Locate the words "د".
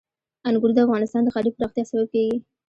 0.73-0.77, 1.23-1.29